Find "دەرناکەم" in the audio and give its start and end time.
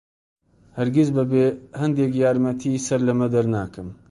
3.33-3.89